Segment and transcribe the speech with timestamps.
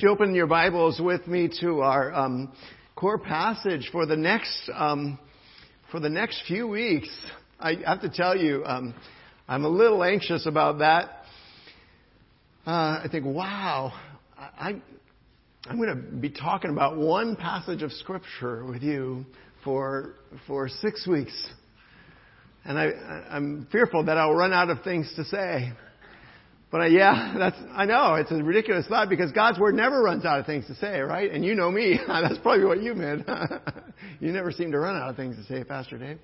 [0.00, 2.52] You open your Bibles with me to our um,
[2.94, 5.18] core passage for the next um,
[5.90, 7.08] for the next few weeks?
[7.58, 8.94] I have to tell you, um,
[9.48, 11.24] I'm a little anxious about that.
[12.64, 12.70] Uh,
[13.02, 13.92] I think, wow,
[14.38, 14.80] I,
[15.64, 19.26] I'm going to be talking about one passage of Scripture with you
[19.64, 20.14] for
[20.46, 21.34] for six weeks,
[22.64, 22.84] and I,
[23.30, 25.72] I'm fearful that I'll run out of things to say.
[26.70, 30.24] But uh, yeah, that's, I know, it's a ridiculous thought because God's Word never runs
[30.24, 31.30] out of things to say, right?
[31.30, 31.98] And you know me.
[32.06, 33.28] that's probably what you meant.
[34.20, 36.18] you never seem to run out of things to say, Pastor Dave.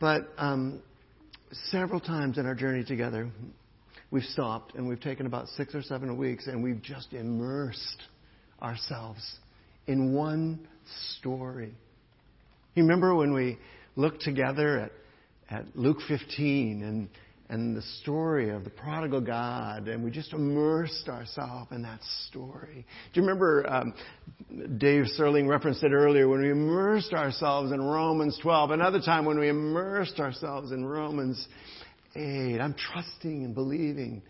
[0.00, 0.82] But um,
[1.70, 3.30] several times in our journey together,
[4.10, 8.02] we've stopped and we've taken about six or seven weeks and we've just immersed
[8.60, 9.36] ourselves
[9.86, 10.66] in one
[11.18, 11.72] story.
[12.74, 13.58] You remember when we
[13.96, 14.92] looked together at,
[15.50, 17.08] at Luke 15 and
[17.48, 22.86] and the story of the prodigal God, and we just immersed ourselves in that story.
[23.12, 23.94] Do you remember um,
[24.78, 28.70] Dave Sterling referenced it earlier when we immersed ourselves in Romans 12?
[28.70, 31.46] Another time when we immersed ourselves in Romans
[32.14, 32.58] 8.
[32.60, 34.22] I'm trusting and believing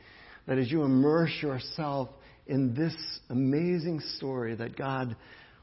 [0.46, 2.08] that as you immerse yourself
[2.46, 2.94] in this
[3.30, 5.16] amazing story, that God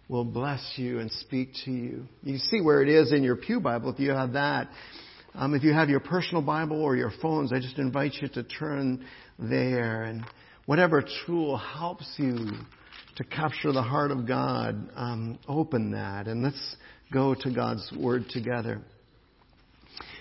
[0.07, 2.07] will bless you and speak to you.
[2.23, 4.69] You see where it is in your Pew Bible if you have that.
[5.35, 8.43] Um, if you have your personal Bible or your phones, I just invite you to
[8.43, 9.05] turn
[9.37, 10.03] there.
[10.03, 10.25] And
[10.65, 12.51] whatever tool helps you
[13.15, 16.27] to capture the heart of God, um, open that.
[16.27, 16.75] And let's
[17.11, 18.81] go to God's Word together.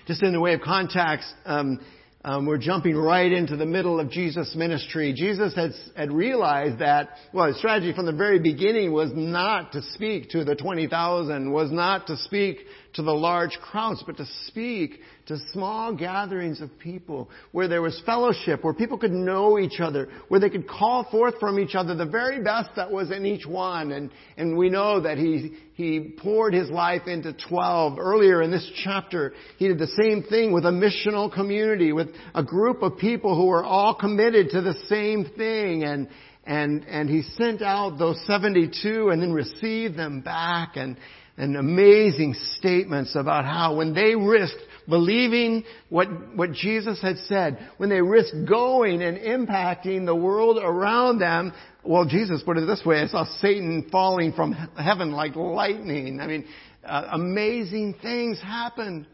[0.07, 1.81] Just in the way of context, um,
[2.25, 5.13] um, we're jumping right into the middle of Jesus' ministry.
[5.13, 9.83] Jesus had, had realized that, well, his strategy from the very beginning was not to
[9.93, 12.59] speak to the 20,000, was not to speak
[12.95, 18.01] to the large crowds, but to speak to small gatherings of people where there was
[18.07, 21.95] fellowship, where people could know each other, where they could call forth from each other
[21.95, 23.93] the very best that was in each one.
[23.93, 27.99] And, and we know that he, he poured his life into 12.
[27.99, 32.43] Earlier in this chapter, he did the same thing with a missional community, with a
[32.43, 35.85] group of people who were all committed to the same thing.
[35.85, 36.09] And,
[36.45, 40.97] and, and he sent out those 72 and then received them back and,
[41.37, 47.91] and amazing statements about how when they risked believing what, what Jesus had said, when
[47.91, 51.53] they risk going and impacting the world around them,
[51.85, 56.21] well, Jesus put it this way, I saw Satan falling from heaven like lightning.
[56.21, 56.47] I mean,
[56.85, 59.07] uh, amazing things happened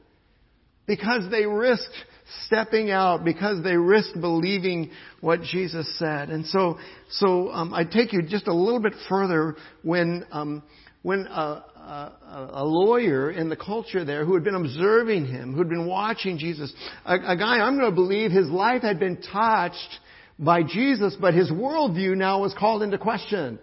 [0.87, 1.95] because they risked
[2.47, 6.31] stepping out because they risked believing what Jesus said.
[6.31, 6.79] And so,
[7.11, 10.63] so um, I take you just a little bit further when um,
[11.03, 15.59] when uh, a, a, lawyer in the culture there who had been observing him, who
[15.59, 16.73] had been watching Jesus,
[17.05, 19.99] a, a guy I'm going to believe his life had been touched
[20.39, 23.59] by Jesus, but his worldview now was called into question.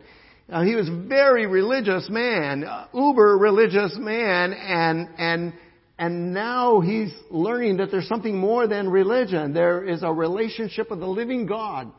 [0.47, 5.53] Now, he was a very religious man, uh, uber religious man, and and
[5.97, 9.53] and now he's learning that there's something more than religion.
[9.53, 11.91] There is a relationship with the living God.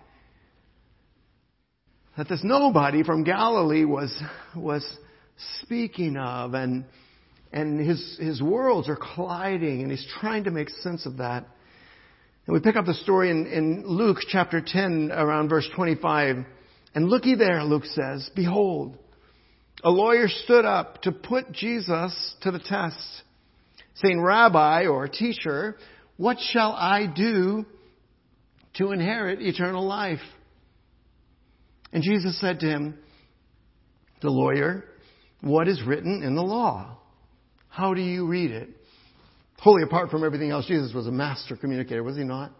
[2.16, 4.14] That this nobody from Galilee was
[4.54, 4.84] was
[5.62, 6.84] speaking of and
[7.52, 11.46] and his his worlds are colliding and he's trying to make sense of that.
[12.46, 16.44] And we pick up the story in, in Luke chapter 10 around verse 25.
[16.94, 18.98] And looky there, Luke says, behold,
[19.84, 23.22] a lawyer stood up to put Jesus to the test,
[23.94, 25.76] saying, Rabbi or teacher,
[26.16, 27.64] what shall I do
[28.74, 30.20] to inherit eternal life?
[31.92, 32.98] And Jesus said to him,
[34.20, 34.84] the lawyer,
[35.42, 36.96] what is written in the law.
[37.68, 38.70] How do you read it?
[39.58, 42.52] Wholly apart from everything else, Jesus was a master communicator, was he not?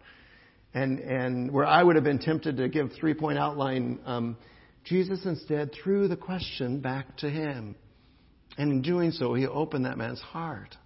[0.74, 4.36] And, and where I would have been tempted to give three point outline, um,
[4.84, 7.76] Jesus instead threw the question back to him.
[8.58, 10.76] And in doing so, he opened that man's heart.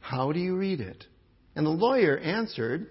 [0.00, 1.04] How do you read it?
[1.56, 2.88] And the lawyer answered,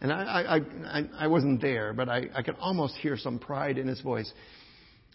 [0.00, 3.78] and I, I, I, I wasn't there, but I, I could almost hear some pride
[3.78, 4.32] in his voice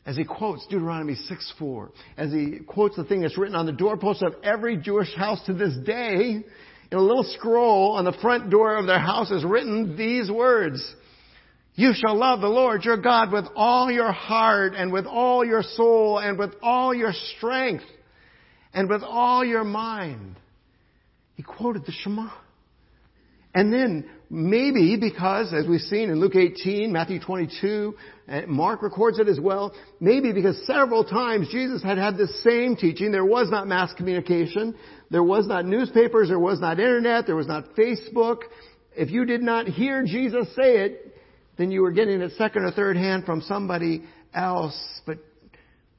[0.07, 4.24] as he quotes Deuteronomy 6:4, as he quotes the thing that's written on the doorpost
[4.24, 6.44] of every Jewish house to this day,
[6.89, 10.95] in a little scroll on the front door of their house is written these words.
[11.75, 15.62] You shall love the Lord your God with all your heart and with all your
[15.62, 17.83] soul and with all your strength
[18.74, 20.38] and with all your mind.
[21.36, 22.30] He quoted the Shema.
[23.53, 27.95] And then maybe because, as we've seen in Luke 18, Matthew 22,
[28.27, 32.75] and Mark records it as well, maybe because several times Jesus had had the same
[32.75, 33.12] teaching.
[33.12, 34.75] There was not mass communication.
[35.09, 36.27] There was not newspapers.
[36.27, 37.25] There was not internet.
[37.25, 38.39] There was not Facebook.
[38.95, 41.15] If you did not hear Jesus say it,
[41.57, 44.03] then you were getting it second or third hand from somebody
[44.33, 44.77] else.
[45.06, 45.19] But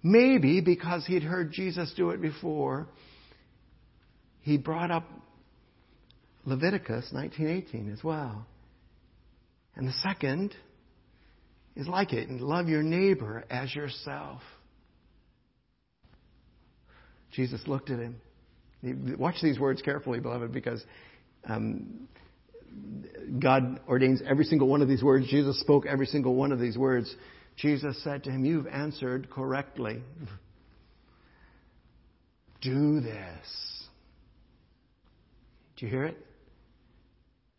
[0.03, 2.89] maybe because he'd heard Jesus do it before,
[4.43, 5.05] he brought up
[6.49, 8.47] Leviticus 19:18 as well.
[9.77, 10.55] And the second
[11.77, 14.43] is like it, and love your neighbor as yourself.
[17.33, 18.21] Jesus looked at him.
[19.19, 20.83] Watch these words carefully, beloved, because
[21.45, 22.09] um,
[23.39, 25.29] God ordains every single one of these words.
[25.29, 27.15] Jesus spoke every single one of these words.
[27.57, 30.03] Jesus said to him, You've answered correctly.
[32.63, 33.87] Do this.
[35.77, 36.28] Do you hear it?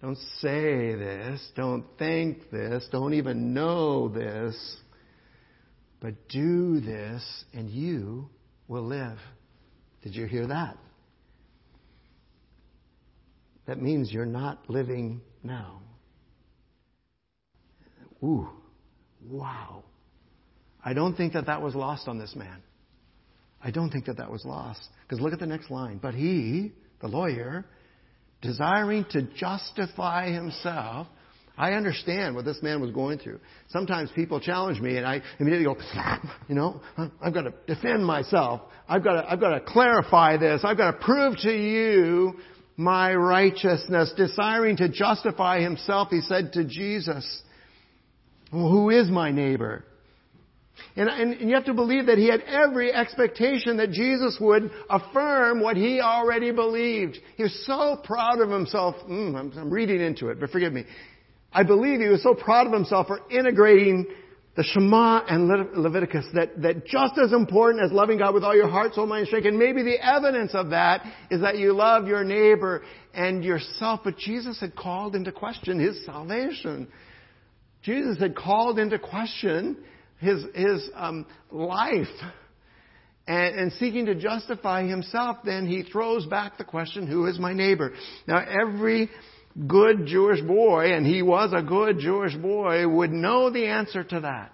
[0.02, 1.42] Don't say this.
[1.56, 2.88] Don't think this.
[2.92, 4.56] Don't even know this.
[6.00, 7.22] But do this,
[7.54, 8.30] and you
[8.70, 9.18] will live.
[10.02, 10.78] Did you hear that?
[13.66, 15.82] That means you're not living now.
[18.24, 18.50] Ooh,
[19.28, 19.84] wow.
[20.84, 22.64] I don't think that that was lost on this man.
[23.62, 24.82] I don't think that that was lost.
[25.04, 26.00] Because look at the next line.
[26.02, 26.72] But he,
[27.02, 27.66] the lawyer,
[28.42, 31.08] desiring to justify himself,
[31.58, 33.42] I understand what this man was going through.
[33.68, 35.76] Sometimes people challenge me and I immediately go,
[36.48, 36.80] you know,
[37.22, 38.62] I've got to defend myself.
[38.88, 40.62] I've got to, I've got to clarify this.
[40.64, 42.36] I've got to prove to you
[42.78, 44.14] my righteousness.
[44.16, 47.42] Desiring to justify himself, he said to Jesus,
[48.54, 49.84] well, who is my neighbor?
[50.96, 54.72] And, and, and, you have to believe that he had every expectation that Jesus would
[54.90, 57.18] affirm what he already believed.
[57.38, 58.96] He was so proud of himself.
[59.10, 60.86] Mm, I'm, I'm reading into it, but forgive me.
[61.52, 64.06] I believe he was so proud of himself for integrating
[64.56, 65.48] the Shema and
[65.78, 69.22] Leviticus that, that just as important as loving God with all your heart, soul, mind,
[69.22, 72.84] and strength, and maybe the evidence of that is that you love your neighbor
[73.14, 74.02] and yourself.
[74.04, 76.90] But Jesus had called into question his salvation.
[77.84, 79.78] Jesus had called into question
[80.20, 82.08] his, his um, life.
[83.28, 87.54] And, and seeking to justify himself, then he throws back the question, who is my
[87.54, 87.94] neighbor?
[88.28, 89.10] Now every
[89.68, 94.20] good Jewish boy, and he was a good Jewish boy, would know the answer to
[94.22, 94.52] that.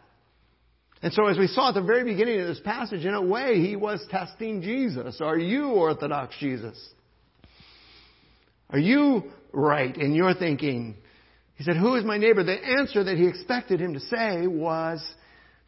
[1.02, 3.62] And so as we saw at the very beginning of this passage, in a way,
[3.62, 5.22] he was testing Jesus.
[5.22, 6.78] Are you Orthodox Jesus?
[8.72, 9.24] Are you
[9.54, 10.96] right in your thinking?
[11.56, 12.44] He said, who is my neighbor?
[12.44, 15.06] The answer that he expected him to say was,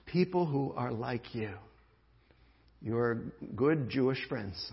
[0.08, 1.52] people who are like you,
[2.82, 3.22] your
[3.56, 4.72] good Jewish friends.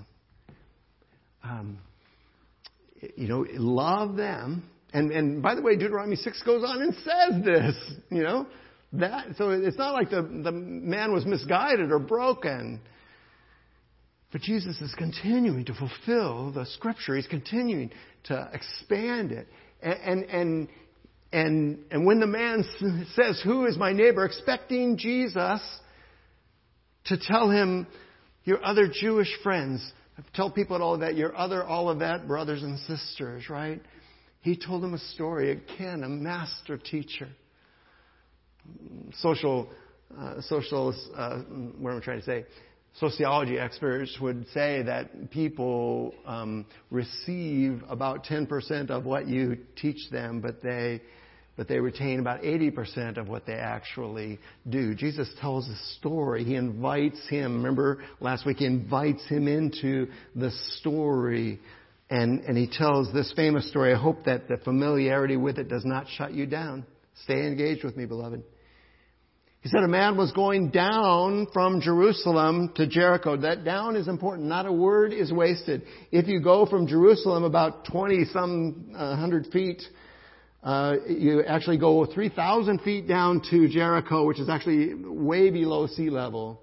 [1.43, 1.79] Um,
[3.17, 4.69] you know, love them.
[4.93, 7.75] And, and by the way, Deuteronomy 6 goes on and says this,
[8.11, 8.47] you know,
[8.95, 12.81] that, so it's not like the, the man was misguided or broken.
[14.31, 17.17] But Jesus is continuing to fulfill the scripture.
[17.17, 17.91] He's continuing
[18.25, 19.49] to expand it.
[19.83, 20.69] And, and, and
[21.35, 22.65] and, and when the man
[23.17, 24.25] says, Who is my neighbor?
[24.25, 25.61] expecting Jesus
[27.07, 27.89] to tell him,
[28.45, 29.85] Your other Jewish friends.
[30.35, 33.83] Tell people all of that, your other Olivet brothers and sisters, right?
[34.43, 35.51] He told him a story.
[35.51, 37.29] Again, a master teacher.
[39.15, 39.69] Social,
[40.17, 41.39] uh, social, uh,
[41.79, 42.45] what am I trying to say?
[43.01, 50.41] Sociology experts would say that people um, receive about 10% of what you teach them,
[50.41, 51.03] but they
[51.56, 54.95] but they retain about 80% of what they actually do.
[54.95, 56.45] Jesus tells a story.
[56.45, 57.57] He invites him.
[57.57, 61.61] Remember last week, he invites him into the story.
[62.11, 63.95] And, and he tells this famous story.
[63.95, 66.85] I hope that the familiarity with it does not shut you down.
[67.23, 68.43] Stay engaged with me, beloved.
[69.61, 73.35] He said a man was going down from Jerusalem to Jericho.
[73.38, 74.47] That down is important.
[74.47, 75.85] Not a word is wasted.
[76.12, 79.83] If you go from Jerusalem about 20 some uh, hundred feet
[80.64, 86.09] uh, you actually go 3,000 feet down to Jericho, which is actually way below sea
[86.09, 86.62] level.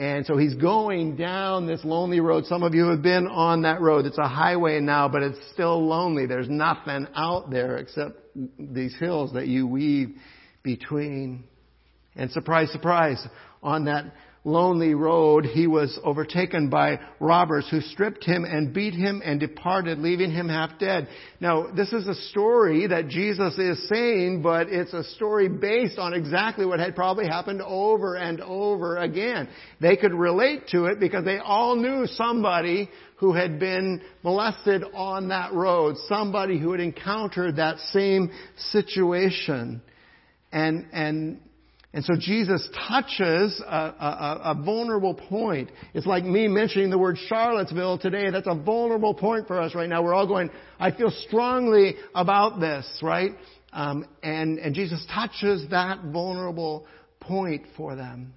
[0.00, 2.46] And so he's going down this lonely road.
[2.46, 4.04] Some of you have been on that road.
[4.06, 6.26] It's a highway now, but it's still lonely.
[6.26, 8.18] There's nothing out there except
[8.58, 10.16] these hills that you weave
[10.64, 11.44] between.
[12.16, 13.24] And surprise, surprise,
[13.62, 14.06] on that
[14.44, 19.98] lonely road, he was overtaken by robbers who stripped him and beat him and departed,
[19.98, 21.08] leaving him half dead.
[21.40, 26.14] Now, this is a story that Jesus is saying, but it's a story based on
[26.14, 29.48] exactly what had probably happened over and over again.
[29.80, 35.28] They could relate to it because they all knew somebody who had been molested on
[35.28, 38.30] that road, somebody who had encountered that same
[38.70, 39.82] situation.
[40.50, 41.40] And, and
[41.92, 45.72] and so Jesus touches a, a, a, vulnerable point.
[45.92, 48.30] It's like me mentioning the word Charlottesville today.
[48.30, 50.00] That's a vulnerable point for us right now.
[50.00, 53.32] We're all going, I feel strongly about this, right?
[53.72, 56.86] Um, and, and Jesus touches that vulnerable
[57.18, 58.34] point for them.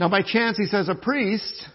[0.00, 1.66] Now, by chance, he says a priest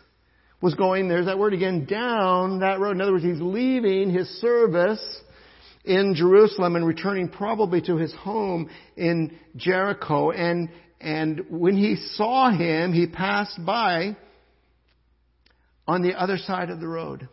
[0.61, 2.95] was going, there's that word again, down that road.
[2.95, 5.21] In other words, he's leaving his service
[5.85, 10.31] in Jerusalem and returning probably to his home in Jericho.
[10.31, 10.69] And,
[10.99, 14.17] and when he saw him, he passed by
[15.87, 17.27] on the other side of the road.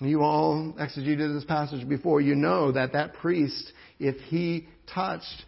[0.00, 2.20] You all exegeted this passage before.
[2.20, 5.44] You know that that priest, if he touched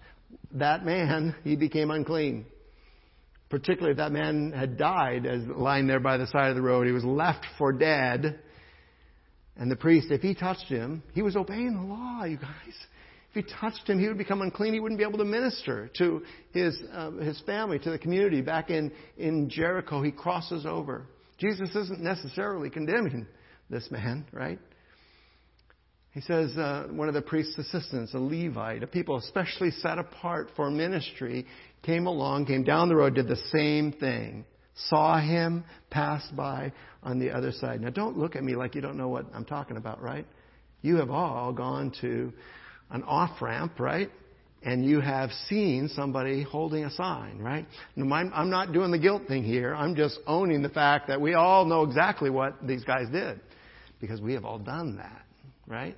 [0.52, 2.46] that man, he became unclean.
[3.48, 6.86] Particularly if that man had died as lying there by the side of the road.
[6.86, 8.40] He was left for dead.
[9.58, 12.74] And the priest, if he touched him, he was obeying the law, you guys.
[13.34, 14.74] If he touched him, he would become unclean.
[14.74, 16.22] He wouldn't be able to minister to
[16.52, 18.40] his, uh, his family, to the community.
[18.42, 21.06] Back in, in Jericho, he crosses over.
[21.38, 23.26] Jesus isn't necessarily condemning
[23.68, 24.58] this man, right?
[26.12, 30.50] He says uh, one of the priest's assistants, a Levite, a people especially set apart
[30.56, 31.46] for ministry,
[31.82, 34.46] came along, came down the road, did the same thing.
[34.88, 37.80] Saw him, pass by on the other side.
[37.80, 40.26] Now don't look at me like you don't know what I'm talking about, right?
[40.82, 42.32] You have all gone to
[42.90, 44.10] an off ramp, right?
[44.66, 47.64] and you have seen somebody holding a sign, right?
[47.96, 49.72] I'm not doing the guilt thing here.
[49.72, 53.40] I'm just owning the fact that we all know exactly what these guys did
[54.00, 55.22] because we have all done that,
[55.68, 55.96] right?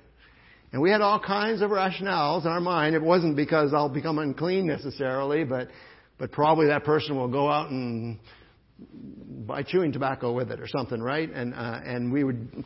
[0.71, 2.95] And we had all kinds of rationales in our mind.
[2.95, 5.69] It wasn't because I'll become unclean necessarily, but,
[6.19, 8.19] but probably that person will go out and
[9.47, 11.29] buy chewing tobacco with it or something, right?
[11.29, 12.65] And, uh, and we would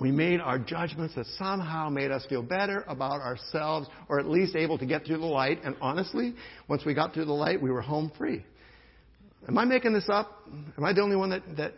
[0.00, 4.56] we made our judgments that somehow made us feel better about ourselves or at least
[4.56, 5.60] able to get through the light.
[5.62, 6.34] And honestly,
[6.68, 8.42] once we got through the light, we were home free.
[9.46, 10.48] Am I making this up?
[10.78, 11.74] Am I the only one that, that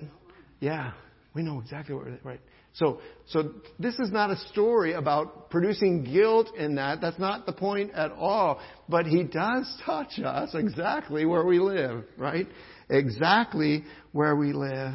[0.61, 0.93] yeah,
[1.35, 2.41] we know exactly what we're, right.
[2.75, 7.01] So, so this is not a story about producing guilt in that.
[7.01, 8.61] That's not the point at all.
[8.89, 12.47] But he does touch us exactly where we live, right?
[12.93, 14.95] Exactly where we live.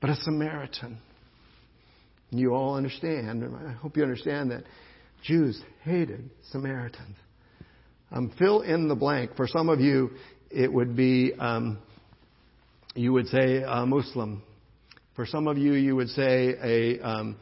[0.00, 0.98] But a Samaritan
[2.38, 4.64] you all understand, and I hope you understand that
[5.22, 7.16] Jews hated Samaritans.
[8.10, 9.36] Um, fill in the blank.
[9.36, 10.10] For some of you,
[10.50, 11.78] it would be, um,
[12.94, 14.42] you would say a Muslim.
[15.16, 17.36] For some of you, you would say a, um,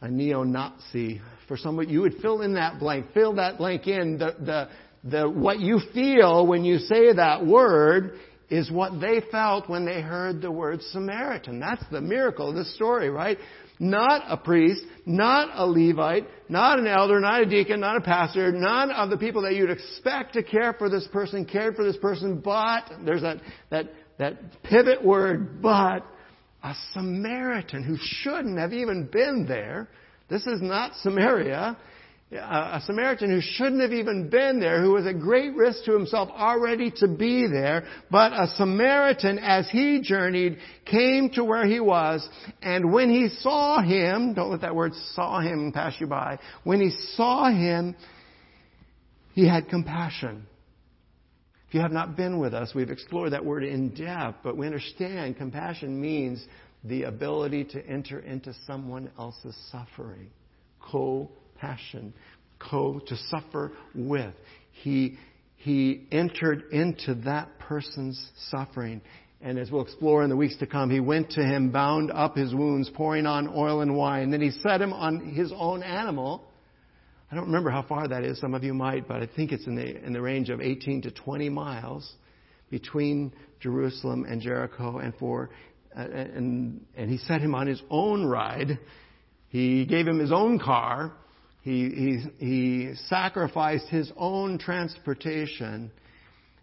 [0.00, 1.20] a neo-Nazi.
[1.46, 3.06] For some of you, you would fill in that blank.
[3.14, 4.18] Fill that blank in.
[4.18, 4.68] The, the,
[5.04, 8.18] the, what you feel when you say that word
[8.50, 11.60] is what they felt when they heard the word Samaritan.
[11.60, 13.38] That's the miracle of this story, right?
[13.78, 18.50] not a priest, not a Levite, not an elder, not a deacon, not a pastor,
[18.52, 21.96] none of the people that you'd expect to care for this person cared for this
[21.96, 23.38] person, but, there's that,
[23.70, 23.86] that,
[24.18, 26.04] that pivot word, but,
[26.64, 29.88] a Samaritan who shouldn't have even been there.
[30.28, 31.76] This is not Samaria
[32.30, 36.28] a Samaritan who shouldn't have even been there, who was at great risk to himself
[36.30, 42.28] already to be there, but a Samaritan, as he journeyed, came to where he was,
[42.60, 46.80] and when he saw him, don't let that word saw him pass you by, when
[46.80, 47.96] he saw him,
[49.32, 50.46] he had compassion.
[51.68, 54.66] If you have not been with us, we've explored that word in depth, but we
[54.66, 56.44] understand compassion means
[56.84, 60.30] the ability to enter into someone else's suffering.
[60.80, 62.12] Co passion,
[62.58, 64.34] co to suffer with.
[64.82, 65.18] He,
[65.56, 69.00] he entered into that person's suffering.
[69.40, 72.36] And as we'll explore in the weeks to come, he went to him, bound up
[72.36, 74.30] his wounds, pouring on oil and wine.
[74.30, 76.44] Then he set him on his own animal.
[77.30, 78.40] I don't remember how far that is.
[78.40, 81.02] Some of you might, but I think it's in the, in the range of 18
[81.02, 82.14] to 20 miles
[82.70, 84.98] between Jerusalem and Jericho.
[84.98, 85.50] And for,
[85.94, 88.78] and, and he set him on his own ride.
[89.50, 91.12] He gave him his own car
[91.68, 91.90] he,
[92.38, 95.90] he, he sacrificed his own transportation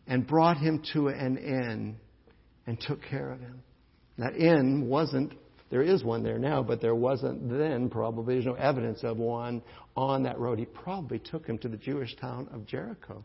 [0.08, 1.98] and brought him to an inn
[2.66, 3.62] and took care of him.
[4.18, 5.34] That inn wasn't,
[5.70, 9.62] there is one there now, but there wasn't then probably, there's no evidence of one
[9.96, 10.58] on that road.
[10.58, 13.24] He probably took him to the Jewish town of Jericho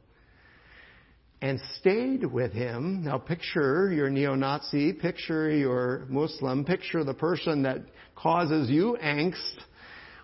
[1.40, 3.04] and stayed with him.
[3.04, 7.78] Now picture your neo-Nazi, picture your Muslim, picture the person that
[8.16, 9.60] causes you angst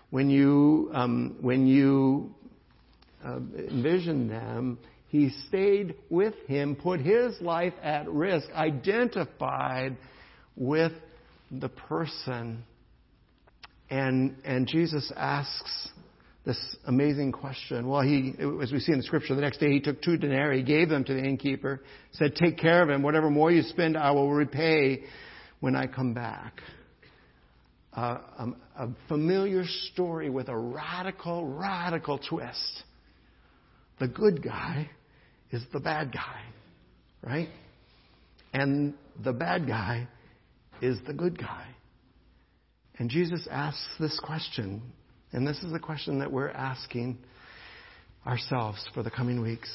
[0.09, 2.33] when you, um, when you
[3.25, 4.77] uh, envision them,
[5.09, 9.97] he stayed with him, put his life at risk, identified
[10.55, 10.91] with
[11.51, 12.63] the person.
[13.89, 15.89] And, and Jesus asks
[16.45, 17.87] this amazing question.
[17.87, 20.63] Well, he, as we see in the scripture, the next day he took two denarii,
[20.63, 21.81] gave them to the innkeeper,
[22.13, 23.01] said, take care of him.
[23.01, 25.03] Whatever more you spend, I will repay
[25.59, 26.61] when I come back
[27.97, 32.83] a, a, a familiar story with a radical, radical twist.
[33.99, 34.91] The good guy
[35.51, 36.41] is the bad guy,
[37.23, 37.49] right?
[38.53, 40.07] And the bad guy
[40.79, 41.65] is the good guy.
[42.99, 44.83] And Jesus asks this question,
[45.31, 47.17] and this is a question that we're asking
[48.27, 49.71] ourselves for the coming weeks.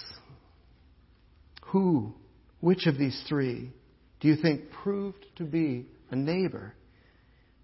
[1.67, 2.15] Who,
[2.61, 3.73] which of these three
[4.21, 6.75] do you think proved to be a neighbor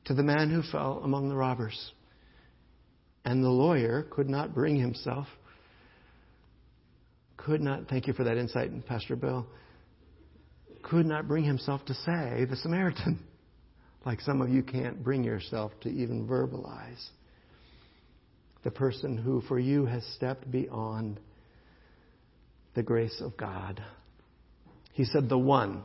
[0.09, 1.93] to the man who fell among the robbers?
[3.25, 5.27] And the lawyer could not bring himself,
[7.37, 9.47] could not, thank you for that insight, Pastor Bill,
[10.83, 13.23] could not bring himself to say the Samaritan,
[14.07, 17.05] like some of you can't bring yourself to even verbalize
[18.65, 21.21] the person who for you has stepped beyond
[22.75, 23.83] the grace of God.
[24.93, 25.83] He said, the one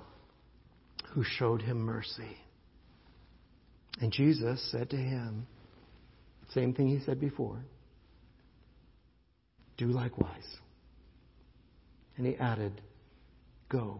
[1.14, 2.38] who showed him mercy.
[4.02, 5.48] And Jesus said to him,
[6.54, 7.60] same thing he said before,
[9.78, 10.46] do likewise.
[12.18, 12.82] And he added,
[13.70, 14.00] go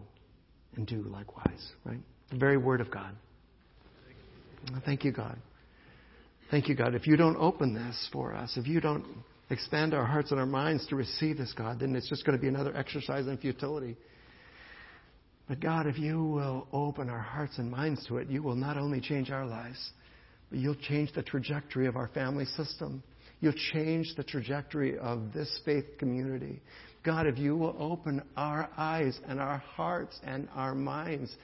[0.76, 2.00] and do likewise, right?
[2.30, 3.14] The very word of God.
[4.84, 5.38] Thank you, God.
[6.50, 6.94] Thank you, God.
[6.94, 9.04] If you don't open this for us, if you don't
[9.50, 12.40] expand our hearts and our minds to receive this, God, then it's just going to
[12.40, 13.96] be another exercise in futility.
[15.46, 18.78] But God, if you will open our hearts and minds to it, you will not
[18.78, 19.92] only change our lives,
[20.50, 23.02] but you'll change the trajectory of our family system.
[23.40, 26.62] You'll change the trajectory of this faith community.
[27.04, 31.34] God, if you will open our eyes and our hearts and our minds,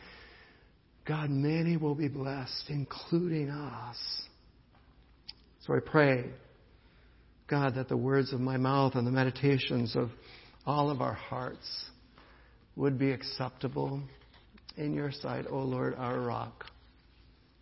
[1.05, 3.99] God, many will be blessed, including us.
[5.67, 6.31] So I pray,
[7.49, 10.09] God, that the words of my mouth and the meditations of
[10.65, 11.90] all of our hearts
[12.77, 14.01] would be acceptable
[14.77, 16.67] in your sight, O Lord, our rock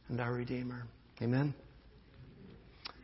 [0.08, 0.84] and our Redeemer.
[1.20, 1.54] Amen.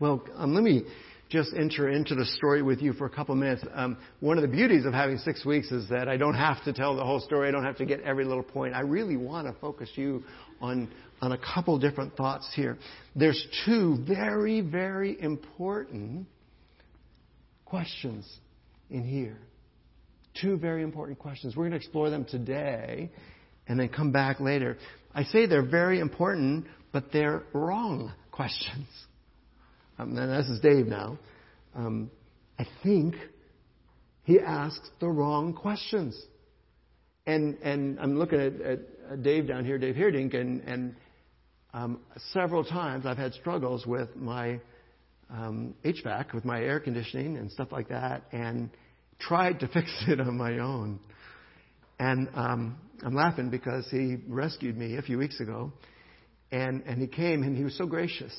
[0.00, 0.82] Well, um, let me
[1.30, 3.64] just enter into the story with you for a couple minutes.
[3.74, 6.72] Um, one of the beauties of having six weeks is that I don't have to
[6.72, 7.48] tell the whole story.
[7.48, 8.74] I don't have to get every little point.
[8.74, 10.22] I really want to focus you
[10.60, 10.88] on,
[11.20, 12.78] on a couple different thoughts here.
[13.16, 16.26] There's two very, very important
[17.64, 18.30] questions
[18.90, 19.38] in here.
[20.40, 21.56] Two very important questions.
[21.56, 23.10] We're going to explore them today
[23.68, 24.76] and then come back later.
[25.14, 28.86] I say they're very important, but they're wrong questions.
[29.98, 31.18] Um, and this is Dave now.
[31.74, 32.10] Um,
[32.58, 33.14] I think
[34.24, 36.20] he asks the wrong questions.
[37.26, 40.96] And, and I'm looking at, at Dave down here, Dave Heerdink, and, and
[41.72, 42.00] um,
[42.32, 44.60] several times I've had struggles with my
[45.30, 48.70] um, HVAC, with my air conditioning and stuff like that, and
[49.18, 51.00] tried to fix it on my own.
[51.98, 55.72] And um, I'm laughing because he rescued me a few weeks ago,
[56.50, 58.32] and, and he came and he was so gracious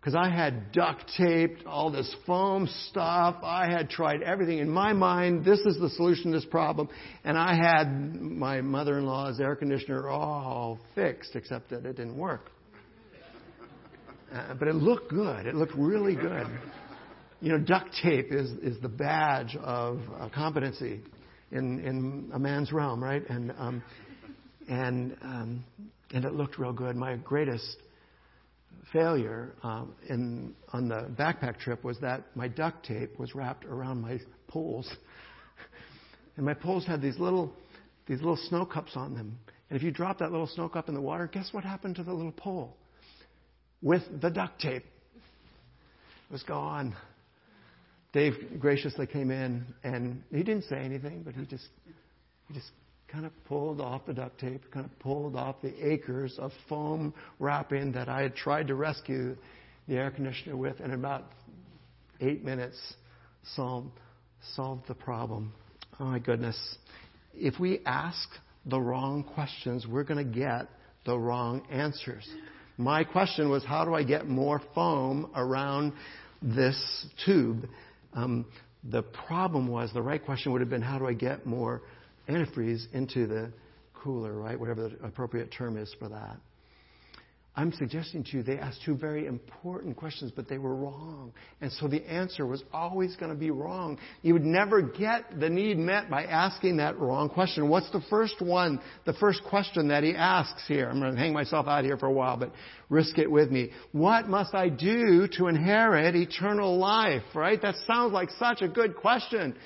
[0.00, 3.36] because I had duct taped all this foam stuff.
[3.42, 5.44] I had tried everything in my mind.
[5.44, 6.88] This is the solution to this problem.
[7.24, 12.16] And I had my mother in law's air conditioner all fixed, except that it didn't
[12.16, 12.50] work.
[14.32, 15.46] Uh, but it looked good.
[15.46, 16.46] It looked really good.
[17.40, 21.00] You know, duct tape is, is the badge of uh, competency
[21.52, 23.22] in, in a man's realm, right?
[23.30, 23.82] And, um,
[24.68, 25.64] and, um,
[26.12, 26.96] and it looked real good.
[26.96, 27.76] My greatest
[28.92, 34.00] failure um, in, on the backpack trip was that my duct tape was wrapped around
[34.00, 34.90] my poles.
[36.36, 37.52] and my poles had these little,
[38.08, 39.38] these little snow cups on them.
[39.70, 42.02] And if you drop that little snow cup in the water, guess what happened to
[42.02, 42.76] the little pole?
[43.80, 44.84] With the duct tape.
[44.84, 46.96] It was gone.
[48.12, 51.68] Dave graciously came in and he didn't say anything, but he just,
[52.48, 52.70] he just
[53.08, 57.12] kind of pulled off the duct tape, kind of pulled off the acres of foam
[57.38, 59.36] wrapping that I had tried to rescue
[59.88, 61.24] the air conditioner with, and in about
[62.20, 62.76] eight minutes
[63.54, 63.90] solved,
[64.54, 65.52] solved the problem.
[65.98, 66.58] Oh my goodness.
[67.34, 68.28] If we ask
[68.66, 70.68] the wrong questions, we're going to get
[71.04, 72.28] the wrong answers.
[72.76, 75.92] My question was, how do I get more foam around
[76.42, 77.68] this tube?
[78.18, 78.46] Um,
[78.84, 81.82] the problem was, the right question would have been, how do I get more
[82.28, 83.52] antifreeze into the
[83.94, 84.58] cooler, right?
[84.58, 86.36] Whatever the appropriate term is for that.
[87.58, 91.32] I'm suggesting to you they asked two very important questions, but they were wrong.
[91.60, 93.98] And so the answer was always going to be wrong.
[94.22, 97.68] You would never get the need met by asking that wrong question.
[97.68, 100.88] What's the first one, the first question that he asks here?
[100.88, 102.52] I'm going to hang myself out here for a while, but
[102.90, 103.72] risk it with me.
[103.90, 107.60] What must I do to inherit eternal life, right?
[107.60, 109.56] That sounds like such a good question.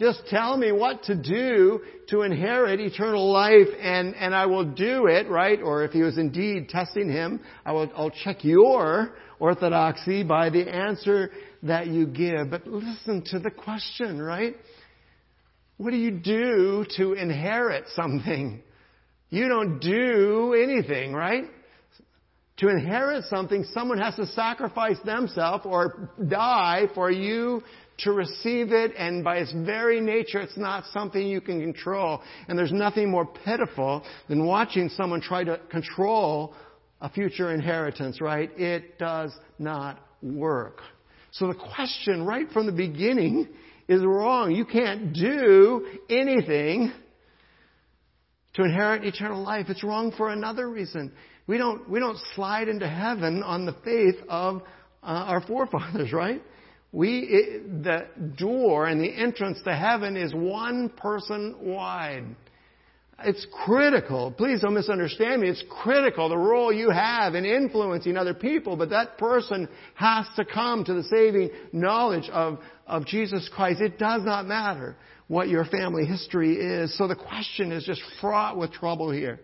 [0.00, 5.08] Just tell me what to do to inherit eternal life and, and I will do
[5.08, 5.60] it, right?
[5.62, 10.66] Or if he was indeed testing him, I will, I'll check your orthodoxy by the
[10.74, 11.30] answer
[11.64, 12.50] that you give.
[12.50, 14.56] But listen to the question, right?
[15.76, 18.62] What do you do to inherit something?
[19.28, 21.44] You don't do anything, right?
[22.56, 27.62] To inherit something, someone has to sacrifice themselves or die for you
[28.04, 32.22] to receive it, and by its very nature, it's not something you can control.
[32.48, 36.54] And there's nothing more pitiful than watching someone try to control
[37.00, 38.50] a future inheritance, right?
[38.58, 40.80] It does not work.
[41.32, 43.48] So the question right from the beginning
[43.88, 44.52] is wrong.
[44.52, 46.92] You can't do anything
[48.54, 49.66] to inherit eternal life.
[49.68, 51.12] It's wrong for another reason.
[51.46, 54.62] We don't, we don't slide into heaven on the faith of
[55.02, 56.42] uh, our forefathers, right?
[56.92, 62.24] We, it, the door and the entrance to heaven is one person wide.
[63.22, 64.32] It's critical.
[64.32, 65.48] Please don't misunderstand me.
[65.48, 70.44] It's critical the role you have in influencing other people, but that person has to
[70.44, 73.80] come to the saving knowledge of, of Jesus Christ.
[73.80, 74.96] It does not matter
[75.28, 76.96] what your family history is.
[76.96, 79.38] So the question is just fraught with trouble here.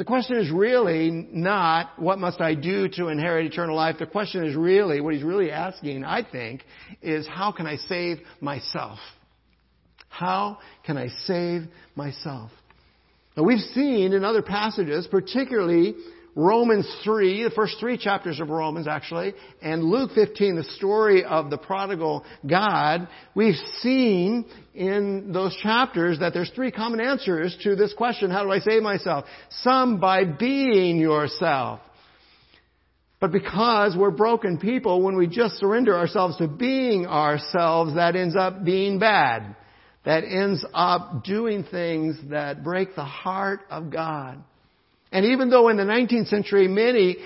[0.00, 3.96] The question is really not, what must I do to inherit eternal life?
[3.98, 6.64] The question is really, what he's really asking, I think,
[7.02, 8.98] is how can I save myself?
[10.08, 11.64] How can I save
[11.96, 12.50] myself?
[13.36, 15.96] Now we've seen in other passages, particularly
[16.36, 21.50] Romans 3, the first three chapters of Romans actually, and Luke 15, the story of
[21.50, 27.92] the prodigal God, we've seen in those chapters that there's three common answers to this
[27.94, 29.24] question, how do I save myself?
[29.62, 31.80] Some by being yourself.
[33.20, 38.34] But because we're broken people, when we just surrender ourselves to being ourselves, that ends
[38.34, 39.56] up being bad.
[40.06, 44.42] That ends up doing things that break the heart of God.
[45.12, 47.16] And even though in the 19th century many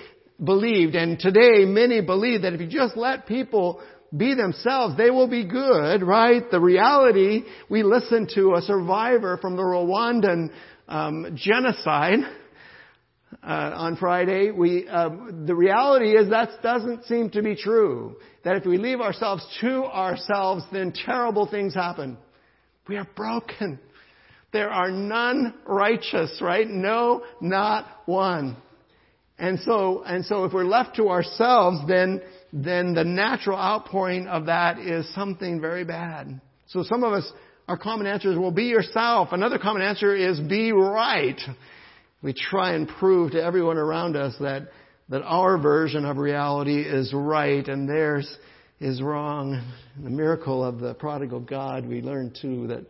[0.42, 3.80] believed, and today many believe that if you just let people
[4.16, 6.50] be themselves, they will be good, right?
[6.50, 10.50] The reality, we listened to a survivor from the Rwandan
[10.88, 12.20] um, genocide
[13.42, 14.50] uh, on Friday.
[14.50, 15.10] We, uh,
[15.46, 18.16] the reality is that doesn't seem to be true.
[18.44, 22.16] That if we leave ourselves to ourselves, then terrible things happen.
[22.88, 23.80] We are broken.
[24.54, 26.68] There are none righteous, right?
[26.68, 28.56] No, not one.
[29.36, 34.46] And so, and so if we're left to ourselves, then, then the natural outpouring of
[34.46, 36.40] that is something very bad.
[36.68, 37.28] So some of us,
[37.66, 39.30] our common answer is, well, be yourself.
[39.32, 41.40] Another common answer is be right.
[42.22, 44.68] We try and prove to everyone around us that,
[45.08, 48.38] that our version of reality is right and theirs
[48.78, 49.74] is wrong.
[50.00, 52.86] The miracle of the prodigal God, we learn too that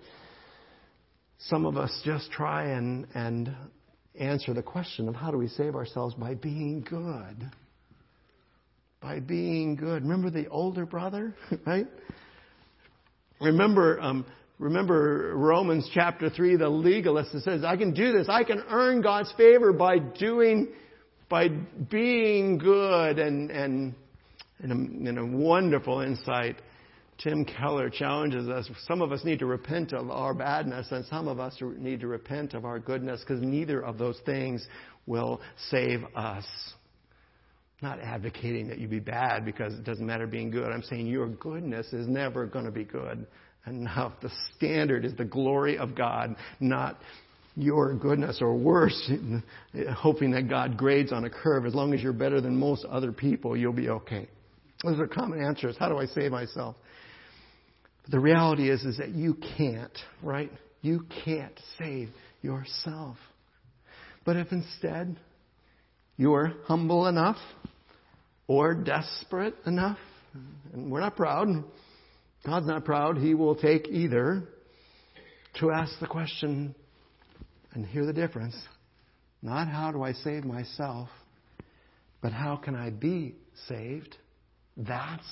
[1.39, 3.55] some of us just try and, and
[4.19, 7.51] answer the question of how do we save ourselves by being good.
[9.01, 10.03] By being good.
[10.03, 11.35] Remember the older brother,
[11.67, 11.87] right?
[13.41, 14.25] Remember, um,
[14.59, 18.29] remember Romans chapter 3, the legalist that says, I can do this.
[18.29, 20.69] I can earn God's favor by doing,
[21.29, 23.95] by being good and, and,
[24.61, 26.57] and a, and a wonderful insight
[27.19, 28.69] Tim Keller challenges us.
[28.87, 32.07] Some of us need to repent of our badness, and some of us need to
[32.07, 34.67] repent of our goodness, because neither of those things
[35.07, 36.45] will save us.
[37.83, 40.71] I'm not advocating that you be bad because it doesn't matter being good.
[40.71, 43.27] I'm saying your goodness is never going to be good
[43.67, 44.13] enough.
[44.23, 46.99] The standard is the glory of God, not
[47.57, 49.11] your goodness, or worse,
[49.97, 51.67] hoping that God grades on a curve.
[51.67, 54.29] As long as you're better than most other people, you'll be okay.
[54.83, 55.77] Those are common answers.
[55.79, 56.77] How do I save myself?
[58.05, 60.53] But the reality is, is that you can't, right?
[60.83, 62.11] You can't save
[62.43, 63.17] yourself.
[64.25, 65.17] But if instead
[66.17, 67.39] you're humble enough
[68.47, 69.99] or desperate enough,
[70.73, 71.49] and we're not proud,
[72.45, 74.49] God's not proud, He will take either,
[75.61, 76.75] to ask the question
[77.73, 78.57] and hear the difference.
[79.41, 81.09] Not how do I save myself,
[82.21, 83.35] but how can I be
[83.69, 84.17] saved?
[84.77, 85.27] That's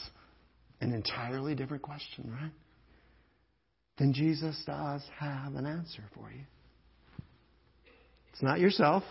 [0.81, 2.53] an entirely different question, right?
[3.99, 6.45] Then Jesus does have an answer for you.
[8.33, 9.03] It's not yourself.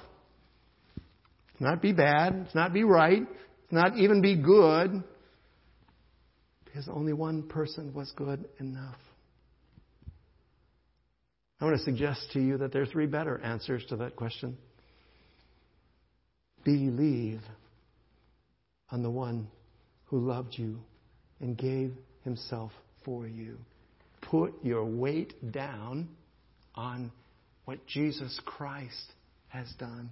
[1.52, 2.44] It's not be bad.
[2.46, 3.22] It's not be right.
[3.22, 5.04] It's not even be good.
[6.66, 8.98] Because only one person was good enough.
[11.60, 14.58] I want to suggest to you that there are three better answers to that question.
[16.64, 17.42] Believe
[18.90, 19.48] on the one
[20.06, 20.80] who loved you
[21.40, 22.72] and gave himself
[23.06, 23.58] for you.
[24.22, 26.10] Put your weight down
[26.76, 27.12] on
[27.66, 29.14] what Jesus Christ
[29.50, 30.10] has done.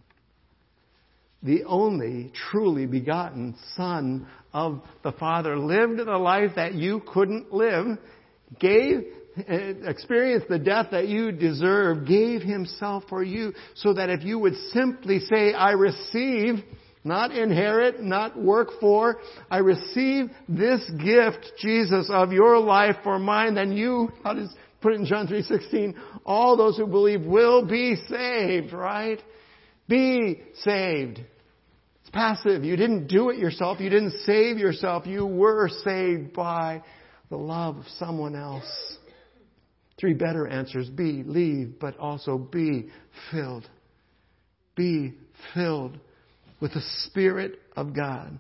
[1.41, 7.97] The only truly begotten Son of the Father lived the life that you couldn't live,
[8.59, 9.05] gave,
[9.47, 14.55] experienced the death that you deserve, gave himself for you so that if you would
[14.73, 16.63] simply say, I receive,
[17.03, 19.17] not inherit, not work for,
[19.49, 24.93] I receive this gift, Jesus, of your life for mine, then you, how does put
[24.93, 29.21] it in John 3:16, all those who believe will be saved, right?
[29.87, 31.19] Be saved.
[32.01, 32.63] It's passive.
[32.63, 33.79] You didn't do it yourself.
[33.79, 35.07] You didn't save yourself.
[35.07, 36.83] You were saved by
[37.29, 38.97] the love of someone else.
[39.97, 40.89] Three better answers.
[40.89, 42.89] Be, leave, but also be
[43.31, 43.67] filled.
[44.75, 45.13] Be
[45.53, 45.99] filled
[46.59, 48.39] with the Spirit of God.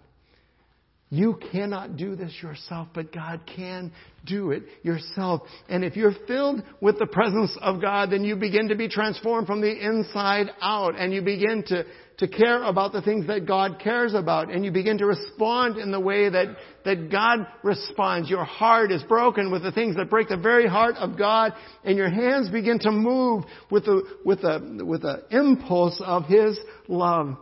[1.11, 3.91] You cannot do this yourself, but God can
[4.27, 5.41] do it yourself.
[5.67, 9.47] And if you're filled with the presence of God, then you begin to be transformed
[9.47, 11.83] from the inside out and you begin to,
[12.19, 15.89] to care about the things that God cares about and you begin to respond in
[15.89, 16.55] the way that,
[16.85, 18.29] that God responds.
[18.29, 21.53] Your heart is broken with the things that break the very heart of God
[21.83, 26.55] and your hands begin to move with the, with the, with the impulse of His
[26.87, 27.35] love.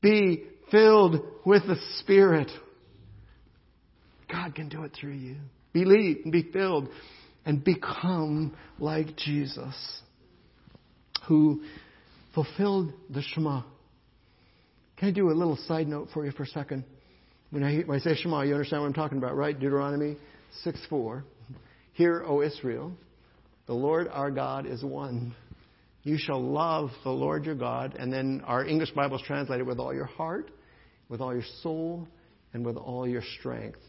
[0.00, 2.50] Be filled with the Spirit.
[4.30, 5.36] God can do it through you.
[5.72, 6.88] Believe and be filled
[7.44, 9.74] and become like Jesus,
[11.26, 11.62] who
[12.34, 13.62] fulfilled the Shema.
[14.96, 16.84] Can I do a little side note for you for a second?
[17.50, 19.58] When I, when I say Shema, you understand what I'm talking about, right?
[19.58, 20.16] Deuteronomy
[20.62, 21.24] 6 4.
[21.94, 22.92] Hear, O Israel,
[23.66, 25.34] the Lord our God is one.
[26.02, 27.94] You shall love the Lord your God.
[27.98, 30.50] And then our English Bible is translated with all your heart,
[31.08, 32.08] with all your soul,
[32.52, 33.80] and with all your strength.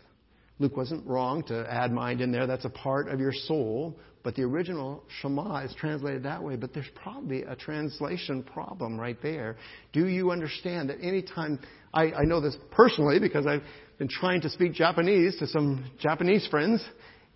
[0.60, 2.46] Luke wasn't wrong to add mind in there.
[2.46, 3.98] That's a part of your soul.
[4.24, 6.56] But the original Shema is translated that way.
[6.56, 9.58] But there's probably a translation problem right there.
[9.94, 11.60] Do you understand that anytime,
[11.94, 13.64] I, I know this personally because I've
[13.98, 16.84] been trying to speak Japanese to some Japanese friends.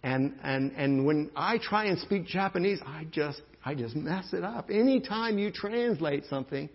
[0.03, 4.43] And, and, and when I try and speak Japanese, I just I just mess it
[4.43, 4.69] up.
[4.69, 6.69] Anytime you translate something,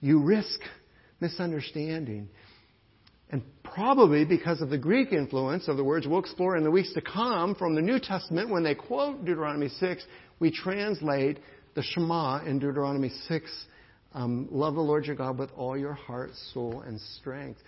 [0.00, 0.60] you risk
[1.20, 2.28] misunderstanding.
[3.30, 6.92] And probably because of the Greek influence of the words we'll explore in the weeks
[6.94, 10.04] to come from the New Testament, when they quote Deuteronomy 6,
[10.38, 11.40] we translate
[11.74, 13.66] the Shema in Deuteronomy 6
[14.14, 17.60] um, love the Lord your God with all your heart, soul, and strength.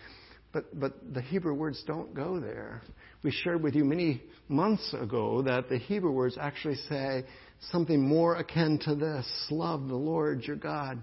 [0.57, 2.81] But, but the Hebrew words don't go there.
[3.23, 7.25] We shared with you many months ago that the Hebrew words actually say,
[7.71, 11.03] something more akin to this love the Lord your God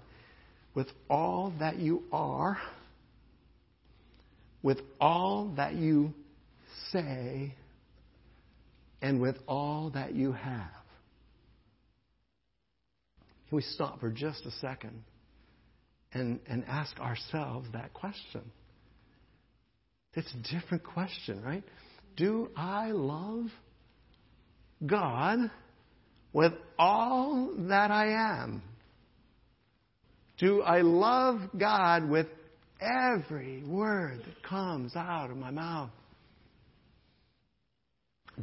[0.74, 2.58] with all that you are,
[4.64, 6.12] with all that you
[6.90, 7.54] say,
[9.02, 10.66] and with all that you have.
[13.48, 15.04] Can we stop for just a second
[16.12, 18.42] and, and ask ourselves that question?
[20.16, 21.64] It's a different question, right?
[22.16, 23.46] Do I love
[24.84, 25.50] God?
[26.34, 28.60] with all that I am?
[30.36, 32.26] Do I love God with
[32.80, 35.90] every word that comes out of my mouth?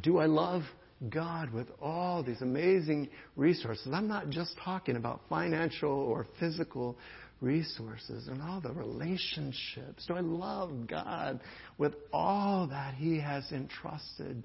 [0.00, 0.62] Do I love
[1.10, 3.88] God with all these amazing resources?
[3.92, 6.96] I'm not just talking about financial or physical
[7.42, 10.06] resources and all the relationships.
[10.06, 11.40] Do I love God
[11.76, 14.42] with all that He has entrusted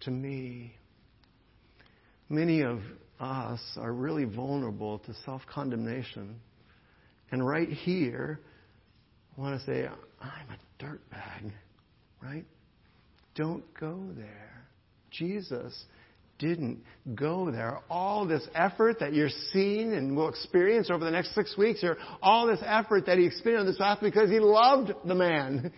[0.00, 0.74] to me?
[2.28, 2.80] Many of
[3.18, 6.40] us are really vulnerable to self condemnation.
[7.30, 8.40] And right here,
[9.36, 9.88] I want to say,
[10.20, 11.52] I'm a dirtbag,
[12.22, 12.44] right?
[13.36, 14.66] Don't go there.
[15.10, 15.84] Jesus
[16.40, 16.82] didn't
[17.14, 17.78] go there.
[17.88, 21.96] All this effort that you're seeing and will experience over the next six weeks here,
[22.22, 25.72] all this effort that he experienced on this path because he loved the man.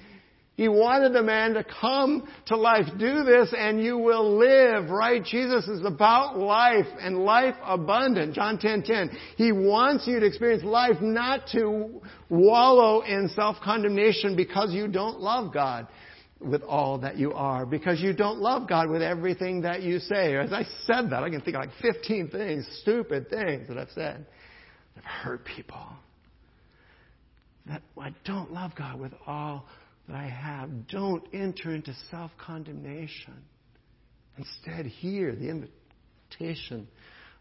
[0.54, 2.84] He wanted the man to come to life.
[2.98, 5.24] Do this and you will live, right?
[5.24, 8.34] Jesus is about life and life abundant.
[8.34, 9.10] John 10, 10.
[9.36, 15.54] He wants you to experience life, not to wallow in self-condemnation because you don't love
[15.54, 15.88] God
[16.44, 20.36] with all that you are, because you don't love God with everything that you say.
[20.36, 23.90] As I said that, I can think of like 15 things, stupid things that I've
[23.94, 24.26] said
[24.94, 25.86] that have hurt people.
[27.66, 29.66] That I don't love God with all
[30.08, 30.88] that I have.
[30.88, 33.44] Don't enter into self condemnation.
[34.36, 36.88] Instead, hear the invitation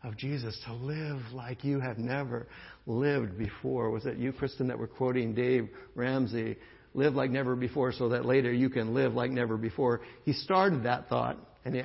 [0.03, 2.47] of Jesus to live like you have never
[2.85, 3.89] lived before.
[3.89, 6.57] Was it you, Kristen, that were quoting Dave Ramsey?
[6.93, 10.01] Live like never before so that later you can live like never before.
[10.25, 11.83] He started that thought and uh,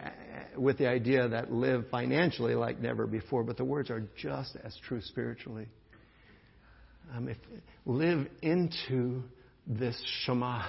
[0.57, 4.77] with the idea that live financially like never before, but the words are just as
[4.87, 5.67] true spiritually.
[7.15, 7.37] Um, if,
[7.85, 9.23] live into
[9.67, 10.65] this Shema,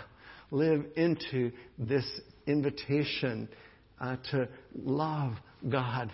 [0.51, 2.05] live into this
[2.45, 3.49] invitation
[3.99, 5.33] uh, to love
[5.67, 6.11] God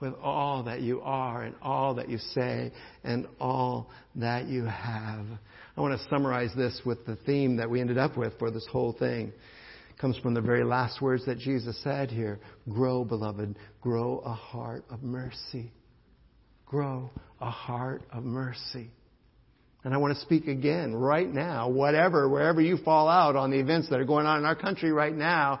[0.00, 5.26] with all that you are and all that you say and all that you have.
[5.76, 8.66] I want to summarize this with the theme that we ended up with for this
[8.70, 9.28] whole thing.
[9.90, 12.38] It comes from the very last words that Jesus said here.
[12.70, 15.70] Grow, beloved, grow a heart of mercy.
[16.64, 17.10] Grow
[17.42, 18.90] a heart of mercy.
[19.84, 23.60] And I want to speak again right now, whatever, wherever you fall out on the
[23.60, 25.60] events that are going on in our country right now,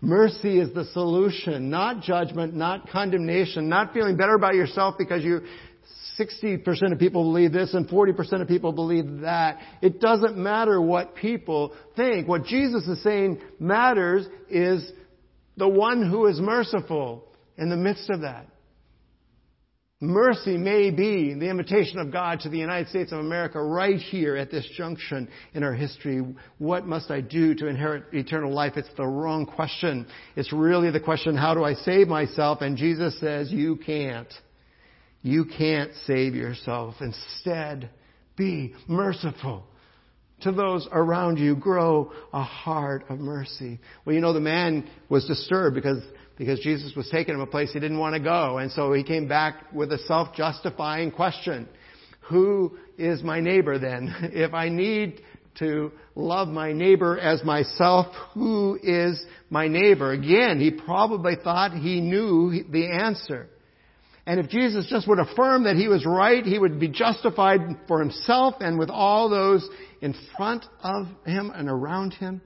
[0.00, 5.40] Mercy is the solution, not judgment, not condemnation, not feeling better about yourself because you
[6.18, 9.58] 60% of people believe this and 40% of people believe that.
[9.80, 12.26] It doesn't matter what people think.
[12.26, 14.90] What Jesus is saying matters is
[15.56, 17.24] the one who is merciful
[17.56, 18.46] in the midst of that.
[20.00, 24.36] Mercy may be the invitation of God to the United States of America right here
[24.36, 26.22] at this junction in our history.
[26.58, 28.74] What must I do to inherit eternal life?
[28.76, 30.06] It's the wrong question.
[30.36, 32.60] It's really the question, how do I save myself?
[32.60, 34.32] And Jesus says, you can't.
[35.22, 36.96] You can't save yourself.
[37.00, 37.90] Instead,
[38.36, 39.64] be merciful
[40.42, 41.56] to those around you.
[41.56, 43.80] Grow a heart of mercy.
[44.04, 46.02] Well, you know, the man was disturbed because
[46.36, 48.58] because Jesus was taking him a place he didn't want to go.
[48.58, 51.68] And so he came back with a self-justifying question.
[52.28, 54.14] Who is my neighbor then?
[54.32, 55.20] If I need
[55.58, 60.12] to love my neighbor as myself, who is my neighbor?
[60.12, 63.48] Again, he probably thought he knew the answer.
[64.28, 67.98] And if Jesus just would affirm that he was right, he would be justified for
[67.98, 69.66] himself and with all those
[70.02, 72.42] in front of him and around him.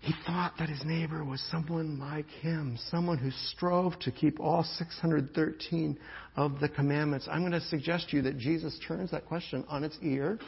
[0.00, 4.64] He thought that his neighbor was someone like him, someone who strove to keep all
[4.64, 5.98] 613
[6.36, 7.26] of the commandments.
[7.28, 10.38] I'm going to suggest to you that Jesus turns that question on its ear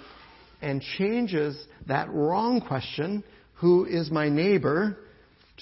[0.61, 1.57] and changes
[1.87, 4.99] that wrong question, who is my neighbor,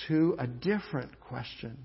[0.09, 1.79] to a different question.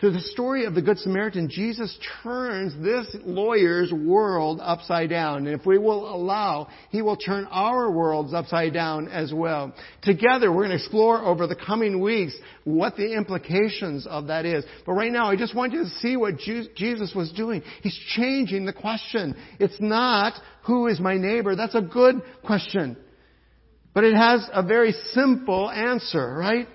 [0.00, 5.48] Through the story of the Good Samaritan, Jesus turns this lawyer's world upside down.
[5.48, 9.74] And if we will allow, He will turn our worlds upside down as well.
[10.02, 14.64] Together, we're going to explore over the coming weeks what the implications of that is.
[14.86, 17.64] But right now, I just want you to see what Jesus was doing.
[17.82, 19.34] He's changing the question.
[19.58, 21.56] It's not, who is my neighbor?
[21.56, 22.96] That's a good question.
[23.94, 26.68] But it has a very simple answer, right?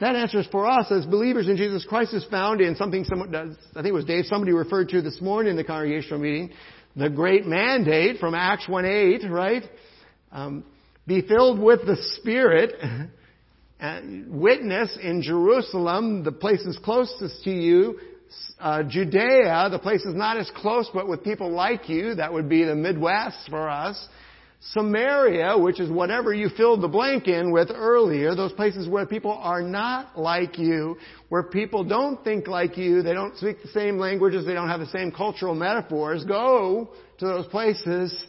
[0.00, 3.54] That answer for us as believers in Jesus Christ is found in something someone does,
[3.72, 6.50] I think it was Dave, somebody referred to this morning in the congregational meeting,
[6.96, 9.62] the great mandate from Acts 1-8, right?
[10.32, 10.64] Um,
[11.06, 12.74] be filled with the Spirit,
[13.80, 17.98] and witness in Jerusalem, the places closest to you,
[18.58, 22.64] uh, Judea, the places not as close but with people like you, that would be
[22.64, 24.08] the Midwest for us,
[24.60, 29.32] Samaria, which is whatever you filled the blank in with earlier, those places where people
[29.32, 30.98] are not like you,
[31.30, 34.80] where people don't think like you, they don't speak the same languages, they don't have
[34.80, 38.26] the same cultural metaphors, go to those places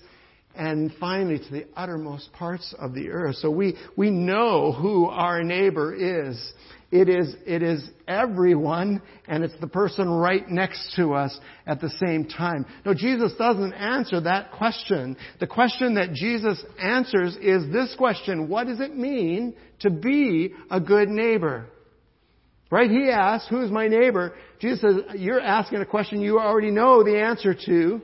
[0.56, 3.36] and finally to the uttermost parts of the earth.
[3.38, 6.54] So we, we know who our neighbor is.
[6.92, 11.90] It is, it is everyone, and it's the person right next to us at the
[12.06, 12.66] same time.
[12.86, 15.16] No, Jesus doesn't answer that question.
[15.40, 20.82] The question that Jesus answers is this question, what does it mean to be a
[20.82, 21.68] good neighbor?
[22.70, 22.90] Right?
[22.90, 24.34] He asks, who's my neighbor?
[24.60, 28.02] Jesus says, you're asking a question you already know the answer to.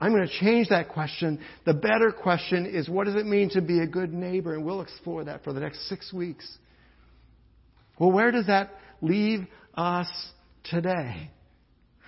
[0.00, 1.40] I'm going to change that question.
[1.66, 4.54] The better question is, what does it mean to be a good neighbor?
[4.54, 6.48] And we'll explore that for the next six weeks.
[8.00, 8.70] Well, where does that
[9.02, 10.08] leave us
[10.64, 11.30] today?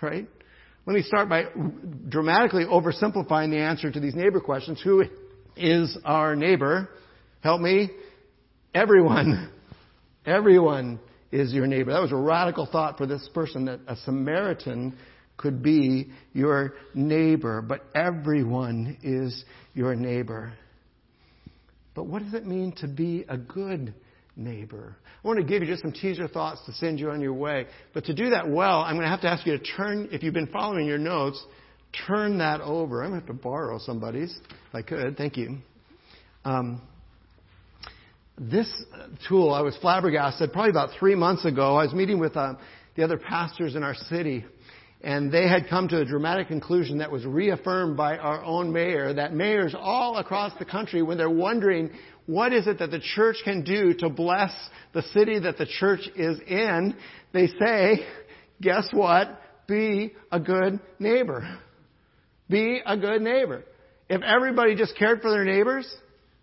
[0.01, 0.27] Right?
[0.87, 1.45] Let me start by
[2.09, 4.81] dramatically oversimplifying the answer to these neighbor questions.
[4.83, 5.05] Who
[5.55, 6.89] is our neighbor?
[7.43, 7.91] Help me.
[8.75, 9.53] Everyone.
[10.25, 10.99] Everyone
[11.31, 11.93] is your neighbor.
[11.93, 14.97] That was a radical thought for this person that a Samaritan
[15.37, 20.55] could be your neighbor, but everyone is your neighbor.
[21.95, 23.95] But what does it mean to be a good
[24.37, 24.97] neighbor.
[25.23, 27.67] I want to give you just some teaser thoughts to send you on your way.
[27.95, 30.23] But to do that well, I'm going to have to ask you to turn, if
[30.23, 31.43] you've been following your notes,
[32.07, 33.03] turn that over.
[33.03, 35.17] I'm going to have to borrow somebody's if I could.
[35.17, 35.59] Thank you.
[36.45, 36.83] Um,
[38.39, 38.69] this
[39.29, 41.77] tool, I was flabbergasted probably about three months ago.
[41.77, 42.55] I was meeting with uh,
[42.97, 44.45] the other pastors in our city.
[45.03, 49.13] And they had come to a dramatic conclusion that was reaffirmed by our own mayor,
[49.15, 51.91] that mayors all across the country, when they're wondering
[52.27, 54.53] what is it that the church can do to bless
[54.93, 56.95] the city that the church is in,
[57.33, 58.07] they say,
[58.61, 59.41] guess what?
[59.67, 61.59] Be a good neighbor.
[62.49, 63.65] Be a good neighbor.
[64.09, 65.93] If everybody just cared for their neighbors,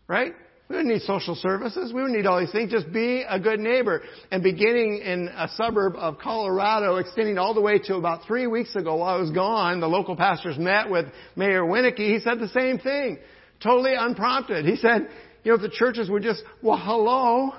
[0.08, 0.34] right?
[0.70, 1.92] We wouldn't need social services.
[1.92, 2.72] We wouldn't need all these things.
[2.72, 4.04] Just be a good neighbor.
[4.30, 8.76] And beginning in a suburb of Colorado, extending all the way to about three weeks
[8.76, 11.98] ago while I was gone, the local pastors met with Mayor Winnecke.
[11.98, 13.18] He said the same thing.
[13.64, 14.66] Totally unprompted.
[14.66, 15.10] He said,
[15.44, 17.52] you know, if the churches would just, well, hello,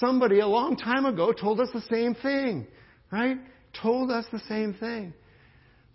[0.00, 2.66] somebody a long time ago told us the same thing,
[3.12, 3.38] right?
[3.80, 5.14] Told us the same thing.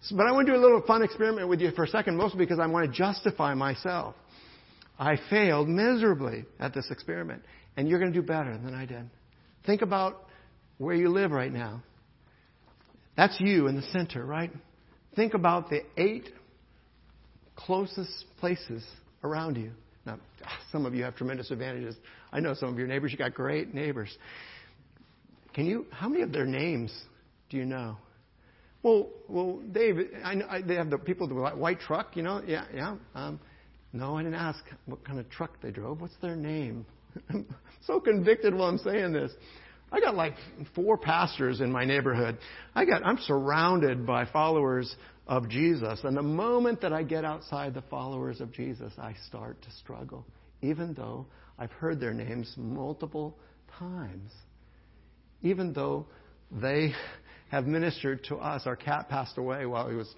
[0.10, 2.40] But I want to do a little fun experiment with you for a second, mostly
[2.40, 4.16] because I want to justify myself.
[5.02, 7.42] I failed miserably at this experiment,
[7.76, 9.10] and you're going to do better than I did.
[9.66, 10.28] Think about
[10.78, 11.82] where you live right now.
[13.18, 14.52] That's you in the center, right?
[15.16, 16.30] Think about the eight
[17.56, 18.86] closest places
[19.24, 19.72] around you.
[20.06, 20.20] Now,
[20.72, 21.96] some of you have tremendous advantages.
[22.32, 23.12] I know some of your neighbors.
[23.12, 24.16] You got great neighbors.
[25.56, 25.88] Can you?
[25.90, 26.94] How many of their names
[27.50, 27.98] do you know?
[28.84, 32.16] Well, well, Dave, I know I, they have the people with the white truck.
[32.16, 32.96] You know, yeah, yeah.
[33.16, 33.40] Um,
[33.94, 36.02] no, I didn't ask what kind of truck they drove.
[36.02, 36.86] What's their name?
[37.30, 37.46] I'm
[37.86, 39.32] so convicted while I'm saying this.
[39.92, 40.36] I got like
[40.74, 42.38] four pastors in my neighborhood.
[42.74, 44.96] I got I'm surrounded by followers
[45.28, 46.00] of Jesus.
[46.04, 50.26] And the moment that I get outside the followers of Jesus, I start to struggle,
[50.62, 51.26] even though
[51.60, 53.38] I've heard their names multiple
[53.78, 54.32] times.
[55.42, 56.06] Even though
[56.52, 56.94] they
[57.50, 58.64] have ministered to us.
[58.66, 60.14] Our cat passed away while he was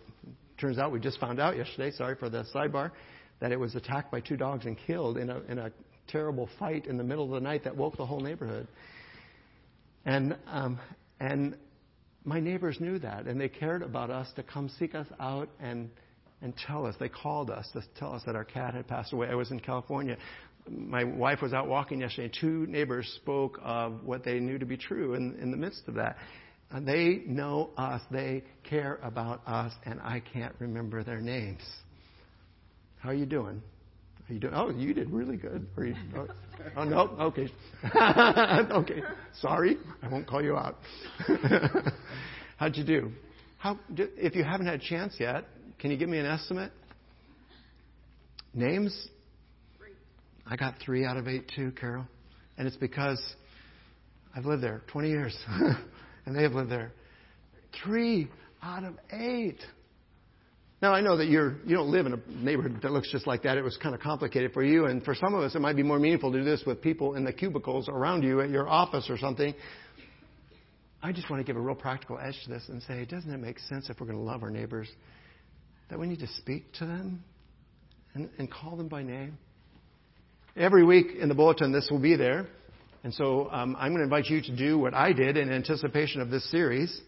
[0.59, 2.91] turns out we just found out yesterday, sorry for the sidebar
[3.40, 5.72] that it was attacked by two dogs and killed in a, in a
[6.08, 8.68] terrible fight in the middle of the night that woke the whole neighborhood.
[10.06, 10.80] And, um,
[11.20, 11.58] and
[12.26, 15.90] my neighbors knew that, and they cared about us to come seek us out and,
[16.42, 16.96] and tell us.
[17.00, 19.28] They called us to tell us that our cat had passed away.
[19.30, 20.18] I was in California.
[20.70, 24.66] My wife was out walking yesterday, and two neighbors spoke of what they knew to
[24.66, 26.18] be true in, in the midst of that.
[26.72, 31.62] And they know us, they care about us, and I can't remember their names.
[33.04, 33.62] How are you doing?
[34.30, 34.54] Are you doing?
[34.56, 35.68] Oh, you did really good.
[35.76, 36.28] Are you, oh,
[36.78, 37.51] oh no, okay,
[38.74, 39.04] okay.
[39.41, 40.78] Sorry, I won't call you out.
[42.58, 43.12] How'd you do?
[43.58, 43.78] How?
[43.97, 45.43] If you haven't had a chance yet,
[45.80, 46.72] can you give me an estimate?
[48.54, 49.10] Names?
[50.47, 52.06] I got three out of eight too, Carol,
[52.58, 53.22] and it's because
[54.34, 55.38] I've lived there 20 years,
[56.26, 56.93] and they have lived there.
[57.84, 58.30] Three
[58.62, 59.60] out of eight.
[60.84, 63.44] Now, I know that you're, you don't live in a neighborhood that looks just like
[63.44, 63.58] that.
[63.58, 64.88] It was kind of complicated for you.
[64.88, 67.16] And for some of us, it might be more meaningful to do this with people
[67.16, 69.54] in the cubicles around you at your office or something.
[71.02, 73.38] I just want to give a real practical edge to this and say, doesn't it
[73.38, 74.90] make sense if we're going to love our neighbors
[75.90, 77.24] that we need to speak to them
[78.14, 79.38] and, and call them by name?
[80.58, 82.46] Every week in the bulletin, this will be there.
[83.06, 86.20] And so um, I'm going to invite you to do what I did in anticipation
[86.20, 87.00] of this series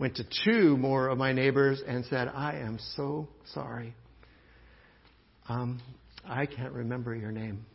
[0.00, 3.94] went to two more of my neighbors and said, I am so sorry.
[5.46, 5.80] Um,
[6.24, 7.66] I can't remember your name.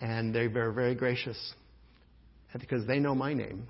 [0.00, 1.36] And they were very gracious
[2.58, 3.68] because they know my name.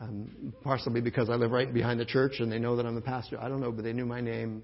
[0.00, 3.00] Um, possibly because I live right behind the church and they know that I'm the
[3.00, 3.38] pastor.
[3.38, 4.62] I don't know, but they knew my name,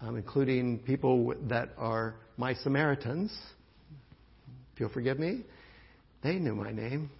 [0.00, 3.36] um, including people that are my Samaritans.
[4.72, 5.42] If you'll forgive me,
[6.22, 7.10] they knew my name.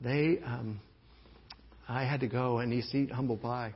[0.00, 0.80] They um,
[1.88, 3.74] I had to go and East eat humble pie.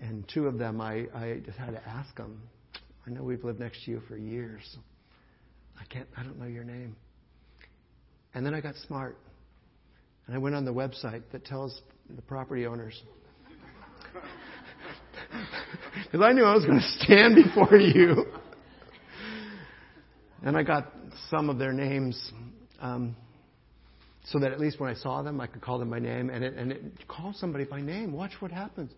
[0.00, 2.40] And two of them, I, I just had to ask them.
[3.06, 4.76] I know we've lived next to you for years.
[5.80, 6.96] I can't, I don't know your name.
[8.34, 9.16] And then I got smart.
[10.26, 11.82] And I went on the website that tells
[12.14, 13.00] the property owners.
[16.04, 18.26] Because I knew I was going to stand before you.
[20.42, 20.92] And I got
[21.30, 22.32] some of their names.
[22.80, 23.16] Um,
[24.24, 26.30] so that at least when I saw them, I could call them by name.
[26.30, 28.12] And it, and it, call somebody by name.
[28.12, 28.90] Watch what happens.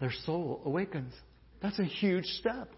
[0.00, 1.14] Their soul awakens.
[1.62, 2.68] That's a huge step.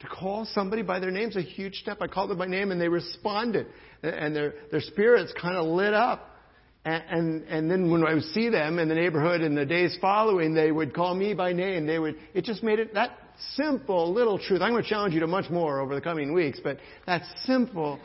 [0.00, 1.98] To call somebody by their name is a huge step.
[2.00, 3.66] I called them by name and they responded.
[4.02, 6.36] And their, their spirits kind of lit up.
[6.84, 9.96] And, and, and then when I would see them in the neighborhood in the days
[10.00, 11.86] following, they would call me by name.
[11.86, 13.18] They would, it just made it that
[13.54, 14.60] simple little truth.
[14.62, 17.98] I'm going to challenge you to much more over the coming weeks, but that simple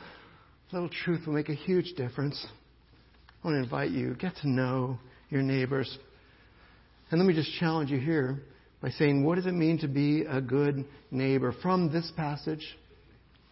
[0.73, 2.45] little truth will make a huge difference.
[3.43, 4.97] I want to invite you, get to know
[5.29, 5.97] your neighbors.
[7.11, 8.41] And let me just challenge you here
[8.81, 11.53] by saying, what does it mean to be a good neighbor?
[11.61, 12.65] From this passage,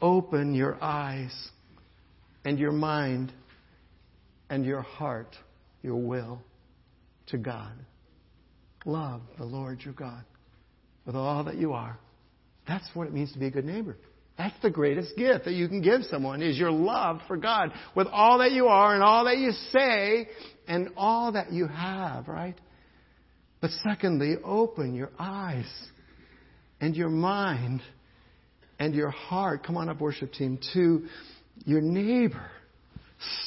[0.02, 1.32] open your eyes
[2.44, 3.32] and your mind
[4.50, 5.36] and your heart,
[5.84, 6.42] your will
[7.28, 7.72] to God.
[8.86, 10.24] love the Lord your God
[11.06, 12.00] with all that you are.
[12.68, 13.96] That's what it means to be a good neighbor.
[14.42, 18.08] That's the greatest gift that you can give someone is your love for God with
[18.08, 20.28] all that you are and all that you say
[20.68, 22.60] and all that you have, right?
[23.62, 25.72] But secondly, open your eyes
[26.80, 27.84] and your mind
[28.80, 29.64] and your heart.
[29.64, 31.06] Come on up, worship team, to
[31.64, 32.50] your neighbor.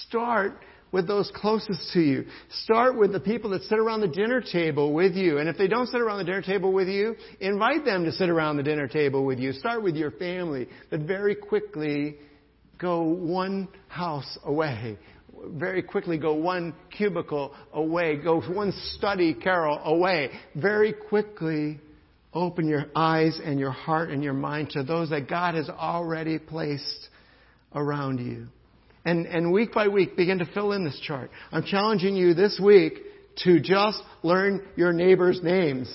[0.07, 0.61] Start
[0.95, 2.25] with those closest to you.
[2.63, 5.39] Start with the people that sit around the dinner table with you.
[5.39, 8.31] And if they don't sit around the dinner table with you, invite them to sit
[8.31, 9.53] around the dinner table with you.
[9.53, 12.15] Start with your family, but very quickly
[12.79, 14.97] go one house away.
[15.49, 18.15] Very quickly go one cubicle away.
[18.23, 20.31] Go one study carrel, away.
[20.55, 21.81] Very quickly
[22.33, 26.39] open your eyes and your heart and your mind to those that God has already
[26.39, 27.09] placed
[27.75, 28.47] around you
[29.05, 31.31] and, and week by week begin to fill in this chart.
[31.53, 32.95] I'm challenging you this week
[33.45, 35.95] to just learn your neighbor's names.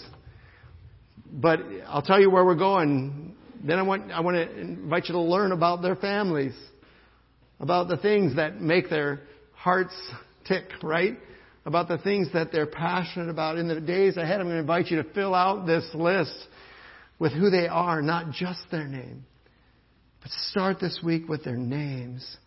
[1.31, 3.35] But I'll tell you where we're going.
[3.63, 6.53] Then I want, I want to invite you to learn about their families,
[7.59, 9.21] about the things that make their
[9.53, 9.95] hearts
[10.47, 11.17] tick, right?
[11.65, 13.57] About the things that they're passionate about.
[13.57, 16.33] In the days ahead, I'm going to invite you to fill out this list
[17.19, 19.25] with who they are, not just their name.
[20.21, 22.37] But start this week with their names.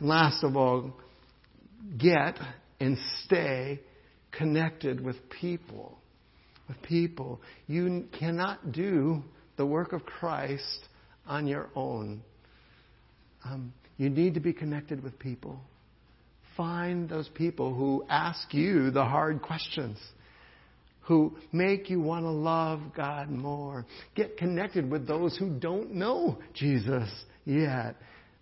[0.00, 0.92] Last of all,
[1.98, 2.38] get
[2.80, 3.80] and stay
[4.32, 5.98] connected with people.
[6.68, 7.40] With people.
[7.66, 9.22] You cannot do
[9.56, 10.88] the work of Christ
[11.26, 12.22] on your own.
[13.44, 15.60] Um, you need to be connected with people.
[16.56, 19.98] Find those people who ask you the hard questions,
[21.02, 23.84] who make you want to love God more.
[24.14, 27.08] Get connected with those who don't know Jesus
[27.44, 27.96] yet.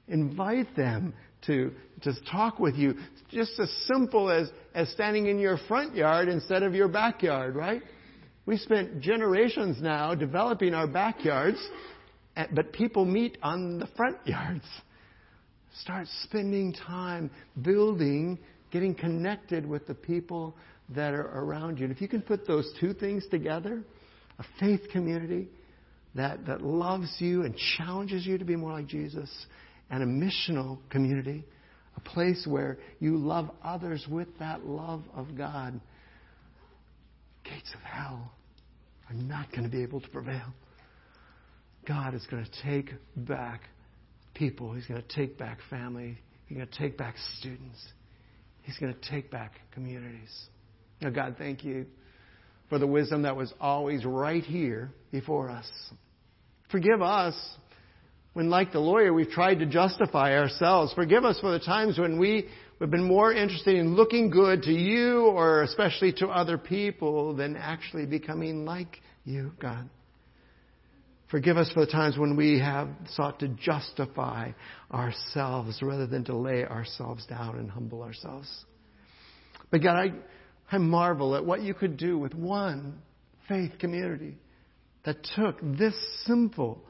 [0.08, 1.14] Invite them
[1.46, 2.94] to just talk with you.
[3.30, 7.82] Just as simple as, as standing in your front yard instead of your backyard, right?
[8.44, 11.58] We spent generations now developing our backyards,
[12.52, 14.64] but people meet on the front yards.
[15.80, 17.30] Start spending time
[17.62, 18.38] building,
[18.70, 20.54] getting connected with the people
[20.90, 21.84] that are around you.
[21.84, 23.82] And if you can put those two things together,
[24.38, 25.48] a faith community
[26.14, 29.30] that, that loves you and challenges you to be more like Jesus,
[29.92, 31.44] and a missional community,
[31.96, 35.78] a place where you love others with that love of God,
[37.44, 38.32] gates of hell
[39.08, 40.54] are not going to be able to prevail.
[41.86, 43.68] God is going to take back
[44.34, 44.72] people.
[44.72, 46.16] He's going to take back family.
[46.46, 47.78] He's going to take back students.
[48.62, 50.46] He's going to take back communities.
[51.02, 51.84] Now, God, thank you
[52.70, 55.68] for the wisdom that was always right here before us.
[56.70, 57.34] Forgive us
[58.34, 60.92] when, like the lawyer, we've tried to justify ourselves.
[60.94, 62.48] Forgive us for the times when we
[62.80, 67.56] have been more interested in looking good to you or especially to other people than
[67.56, 69.88] actually becoming like you, God.
[71.30, 74.50] Forgive us for the times when we have sought to justify
[74.92, 78.66] ourselves rather than to lay ourselves down and humble ourselves.
[79.70, 80.12] But God, I,
[80.70, 82.98] I marvel at what you could do with one
[83.48, 84.36] faith community
[85.04, 85.94] that took this
[86.26, 86.82] simple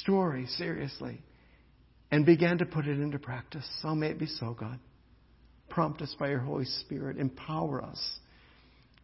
[0.00, 1.20] story seriously
[2.10, 3.68] and began to put it into practice.
[3.82, 4.78] So may it be so, God.
[5.68, 7.18] Prompt us by your Holy Spirit.
[7.18, 8.18] Empower us.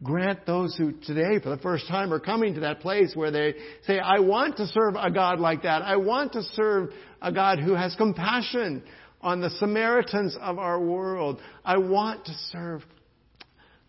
[0.02, 3.54] Grant those who today, for the first time, are coming to that place where they
[3.86, 5.82] say, I want to serve a God like that.
[5.82, 6.90] I want to serve
[7.22, 8.82] a God who has compassion
[9.20, 11.40] on the Samaritans of our world.
[11.64, 12.82] I want to serve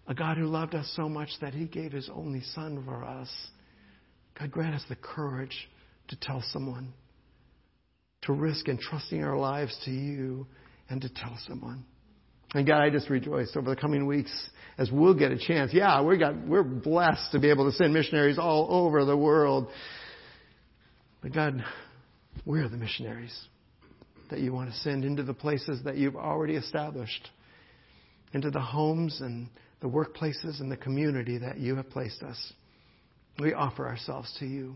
[0.07, 3.29] a God who loved us so much that he gave his only son for us.
[4.39, 5.69] God, grant us the courage
[6.09, 6.93] to tell someone,
[8.23, 10.45] to risk entrusting our lives to you
[10.89, 11.85] and to tell someone.
[12.53, 14.31] And God, I just rejoice over the coming weeks
[14.77, 15.73] as we'll get a chance.
[15.73, 19.67] Yeah, we got, we're blessed to be able to send missionaries all over the world.
[21.21, 21.63] But God,
[22.45, 23.35] we're the missionaries
[24.29, 27.29] that you want to send into the places that you've already established,
[28.33, 29.49] into the homes and
[29.81, 32.53] the workplaces and the community that you have placed us.
[33.39, 34.75] We offer ourselves to you.